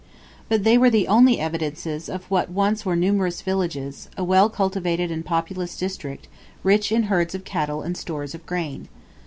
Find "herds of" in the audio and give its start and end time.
7.03-7.43